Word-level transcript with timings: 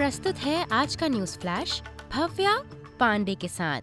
प्रस्तुत 0.00 0.34
है 0.34 0.66
आज 0.72 0.94
का 0.96 1.08
न्यूज़ 1.08 1.38
फ्लैश, 1.38 1.82
भव्या 2.12 2.56
पांडे 3.00 3.34
के 3.34 3.48
साथ। 3.48 3.80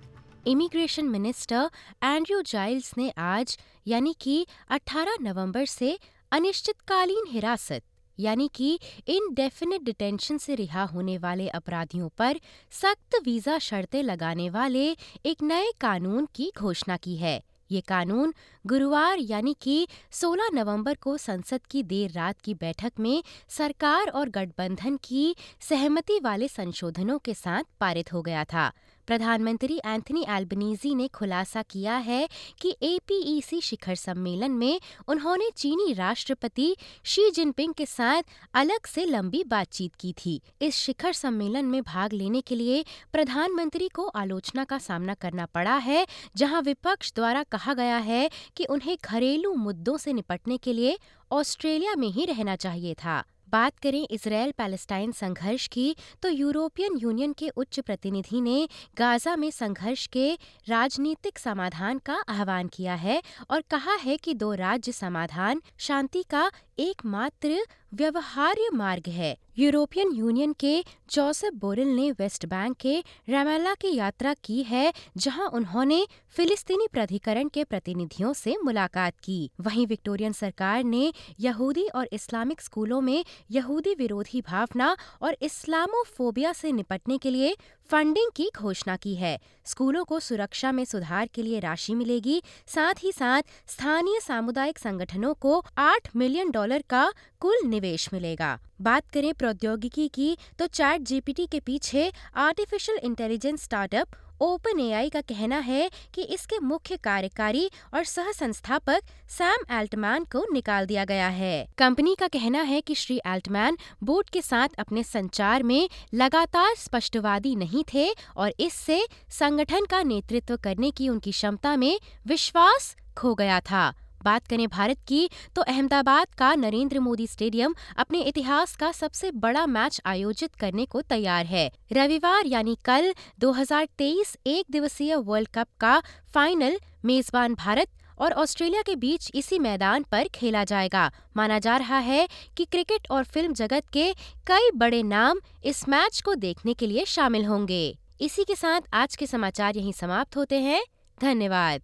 इमिग्रेशन 0.48 1.06
मिनिस्टर 1.06 1.70
एंड्रयू 2.04 2.42
जाइल्स 2.42 2.92
ने 2.98 3.10
आज, 3.18 3.58
यानी 3.88 4.16
कि 4.22 4.48
18 4.70 5.18
नवंबर 5.22 5.66
से 5.66 6.00
अनिश्चितकालीन 6.32 7.24
हिरासत, 7.30 7.82
यानी 8.20 8.50
कि 8.56 8.80
इनडेफिनिट 9.08 9.82
डिटेंशन 9.82 10.38
से 10.38 10.56
रिहा 10.56 10.84
होने 10.84 11.18
वाले 11.18 11.48
अपराधियों 11.50 12.10
पर 12.18 12.40
सख्त 12.72 13.22
वीज़ा 13.26 13.60
शर्तें 13.60 14.04
लगाने 14.04 14.50
वाले 14.50 14.90
एक 15.26 15.44
नए 15.44 15.72
कानून 15.82 16.28
की 16.36 16.52
घोषणा 16.58 16.98
की 16.98 17.18
है। 17.18 17.42
ये 17.72 17.82
कानून 17.82 18.34
गुरुवार 18.66 19.18
यानी 19.20 19.56
कि 19.62 19.88
16 20.12 20.50
नवंबर 20.54 20.96
को 20.96 21.18
संसद 21.18 21.62
की 21.70 21.84
देर 21.84 22.12
रात 22.12 22.42
की 22.42 22.54
बैठक 22.54 22.92
में 23.00 23.24
सरकार 23.50 24.08
और 24.08 24.30
गठबंधन 24.30 24.98
की 25.04 25.36
सहमति 25.60 26.20
वाले 26.20 26.48
संशोधनों 26.48 27.20
के 27.20 27.34
साथ 27.34 27.64
पारित 27.80 28.14
हो 28.14 28.22
गया 28.22 28.44
था। 28.44 28.72
प्रधानमंत्री 29.08 29.80
एंथनी 29.86 30.26
एल्बनीजी 30.30 30.94
ने 30.96 31.08
खुलासा 31.08 31.62
किया 31.62 31.96
है 31.98 32.28
कि 32.62 32.76
एपीईसी 32.84 33.60
शिखर 33.62 33.96
सम्मेलन 33.96 34.52
में 34.52 34.80
उन्होंने 35.08 35.50
चीनी 35.56 35.94
राष्ट्रपति 35.94 36.76
शी 37.04 37.30
जिनपिंग 37.32 37.74
के 37.74 37.86
साथ 37.86 38.24
अलग 38.54 38.86
से 38.86 39.06
लंबी 39.06 39.44
बातचीत 39.44 39.96
की 39.96 40.14
थी। 40.14 40.42
इस 40.62 40.76
शिखर 40.76 41.14
सम्मेलन 41.14 41.66
में 41.66 41.82
भाग 41.84 42.14
लेने 42.14 42.42
के 42.42 42.56
लिए 42.56 42.84
प्रधानमंत्री 43.14 43.88
को 43.88 44.08
आलोचना 44.08 44.64
का 44.64 44.78
सामना 44.78 45.14
करना 45.14 45.46
पड़ा 45.46 45.76
है, 45.78 46.06
जहाँ 46.36 46.62
विपक्ष 46.62 47.14
द्वारा 47.14 47.44
कहा 47.44 47.74
गया 47.74 47.98
है 47.98 48.30
कि 48.56 48.66
उन्हें 48.66 48.98
घरेलू 49.06 49.54
मुद्दों 49.54 49.98
से 49.98 50.14
निपटने 50.14 50.58
के 50.58 50.74
लिए 50.74 50.98
ऑस्ट्रेलिया 51.32 51.96
में 51.96 52.08
ही 52.08 52.26
रहना 52.26 52.56
चाहिए 52.56 52.94
था। 52.94 53.24
बात 53.50 53.80
करें 53.80 54.08
इसराइल 54.12 54.52
पैलेस्टाइन 54.58 55.12
संघर्ष 55.12 55.68
की 55.68 55.96
तो 56.22 56.30
यूरोपियन 56.30 56.98
यूनियन 56.98 57.34
के 57.34 57.50
उच्च 57.50 57.80
प्रतिनिधि 57.80 58.42
ने 58.42 58.68
गाजा 58.98 59.36
में 59.36 59.50
संघर्ष 59.52 60.06
के 60.08 60.34
राजनीतिक 60.70 61.40
समाधान 61.40 62.00
का 62.00 62.16
आह्वान 62.30 62.68
किया 62.68 62.96
है 62.96 63.22
और 63.50 63.62
कहा 63.62 63.96
है 63.96 64.18
कि 64.18 64.34
दो 64.34 64.54
राज्य 64.54 64.92
समाधान, 64.92 65.62
शांति 65.80 66.24
का 66.24 66.50
एकमात्र 66.80 67.58
व्यवहार्य 67.94 68.70
मार्ग 68.74 69.08
है। 69.10 69.38
यूरोपियन 69.60 70.12
यूनियन 70.14 70.54
के 70.54 70.84
जोसेफ 71.12 71.54
बोरिल 71.54 71.88
ने 71.88 72.12
वेस्ट 72.12 72.46
बैंक 72.46 72.76
के 72.78 73.04
रामेला 73.30 73.74
की 73.74 73.96
यात्रा 73.96 74.34
की 74.34 74.64
है, 74.64 74.94
जहाँ 75.18 75.48
उन्होंने 75.50 76.08
फिलिस्तीनी 76.30 76.88
प्राधिकरण 76.92 77.48
के 77.48 77.64
प्रतिनिधियों 77.64 78.34
से 78.34 78.56
मुलाकात 78.64 79.14
की। 79.24 79.50
वहीं 79.62 79.88
विक्टोरियन 79.88 80.32
सरकार 80.32 80.84
ने 80.84 81.14
यहूदी 81.40 81.88
और 81.88 82.10
इस्लामिक 82.14 82.62
स्कूलों 82.62 83.02
में 83.02 83.26
यहूदी 83.52 83.96
विरोधी 83.96 84.42
भावना 84.42 84.96
और 85.22 85.38
इस्लामोफोबिया 85.42 86.54
से 86.54 86.72
निपटने 86.72 87.18
के 87.18 87.30
लिए 87.30 87.56
फंडिंग 87.90 88.32
की 88.36 88.50
घोषणा 88.58 88.96
की 88.96 89.14
है। 89.16 89.38
स्कूलों 89.66 90.04
को 90.06 90.20
सुरक्षा 90.20 90.72
में 90.72 90.84
सुधार 90.86 91.28
के 91.28 91.44
लिए 91.44 91.60
राशि 91.60 91.94
मिलेगी, 91.96 92.42
साथ 92.68 92.94
ही 92.98 93.12
साथ 93.12 93.44
स्थानीय 93.68 94.20
सामुदायिक 94.20 94.80
संगठनों 94.80 95.34
को 95.34 95.64
आठ 95.78 96.10
मिलियन 96.16 96.52
डॉलर 96.52 96.84
का 96.90 97.12
कुल 97.40 97.58
निवेश 97.66 98.10
मिलेगा। 98.14 98.58
बात 98.82 99.10
करें 99.10 99.34
प्रौद्योगिकी 99.34 100.08
की 100.08 100.38
तो 100.60 100.68
चैट 100.68 101.02
जीपीटी 101.02 101.46
के 101.46 101.60
पीछे 101.60 102.12
artificial 102.36 102.98
intelligence 102.98 103.64
startup 103.64 104.08
open 104.42 104.80
AI 104.80 105.10
का 105.10 105.22
कहना 105.22 105.58
है 105.60 105.90
कि 106.14 106.22
इसके 106.22 106.60
मुख्य 106.60 106.98
कार्यकारी 106.98 107.70
और 107.94 108.04
सह 108.04 108.32
संस्थापक 108.32 109.02
सैम 109.30 109.66
एल्टमैन 109.72 110.24
को 110.24 110.46
निकाल 110.54 110.86
दिया 110.86 111.06
गया 111.06 111.28
है। 111.28 111.68
कंपनी 111.78 112.16
का 112.16 112.28
कहना 112.28 112.62
है 112.62 112.82
कि 112.82 112.96
श्री 112.96 113.20
एल्टमैन 113.28 113.78
बोर्ड 114.04 114.30
के 114.30 114.42
साथ 114.42 114.80
अपने 114.80 115.04
संचार 115.04 115.64
में 115.64 115.90
लगातार 116.14 116.76
स्पष्टवादी 116.78 117.56
नहीं 117.56 117.84
थे 117.94 118.10
और 118.38 118.54
इससे 118.60 119.02
संगठन 119.30 119.86
का 119.86 120.04
नेतृत्व 120.04 120.58
करने 120.58 120.92
की 120.92 121.10
उनकी 121.10 121.32
क्षमता 121.32 121.76
में 121.76 122.00
विश्वास 122.28 122.96
खो 123.18 123.36
गया 123.36 123.60
था। 123.62 123.94
बात 124.24 124.48
करें 124.48 124.68
भारत 124.68 124.98
की 125.08 125.30
तो 125.56 125.62
अहमदाबाद 125.62 126.28
का 126.38 126.56
नरेंद्र 126.56 127.00
मोदी 127.00 127.28
स्टेडियम 127.28 127.76
अपने 127.98 128.22
इतिहास 128.22 128.76
का 128.76 128.92
सबसे 128.92 129.32
बड़ा 129.32 129.66
मैच 129.66 130.02
आयोजित 130.06 130.56
करने 130.56 130.86
को 130.86 131.02
तैयार 131.02 131.46
है। 131.46 131.72
रविवार 131.92 132.46
यानी 132.46 132.78
कल 132.86 133.14
2023 133.40 134.38
एक 134.48 134.66
दिवसीय 134.72 135.16
वर्ल्ड 135.16 135.50
कप 135.50 135.68
का 135.80 136.02
फाइनल 136.34 136.80
मेजबान 137.06 137.56
भारत 137.56 137.88
और 138.20 138.34
ऑस्ट्रेलिया 138.34 138.82
के 138.82 138.96
बीच 138.96 139.32
इसी 139.36 139.60
मैदान 139.60 140.04
पर 140.04 140.28
खेला 140.28 140.64
जाएगा। 140.64 141.12
माना 141.38 141.60
जा 141.60 141.78
रहा 141.78 141.98
है 141.98 142.28
कि 142.58 142.66
क्रिकेट 142.66 143.08
और 143.12 143.24
फ़िल्म 143.24 143.54
जगत 143.54 143.84
के 143.94 144.14
कई 144.48 144.72
बड़े 144.76 145.04
नाम 145.04 145.40
इस 145.66 145.90
मैच 145.90 146.22
को 146.22 146.36
देखने 146.36 146.74
के 146.74 146.88
लिए 146.88 147.06
शामिल 147.06 147.46
होंगे। 147.46 147.98
इसी 148.22 148.44
के 148.44 148.56
साथ 148.56 148.82
आज 148.94 149.16
के 149.16 149.28
समाचार 149.28 149.78
यहीं 149.78 149.94
समाप्त 149.94 150.38
होते 150.38 150.60
हैं। 150.60 150.84
धन्यवाद। 151.22 151.82